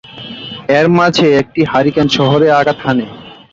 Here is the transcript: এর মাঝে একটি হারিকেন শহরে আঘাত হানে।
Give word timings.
এর 0.77 0.87
মাঝে 0.99 1.27
একটি 1.41 1.61
হারিকেন 1.71 2.07
শহরে 2.17 2.47
আঘাত 2.59 2.77
হানে। 2.85 3.05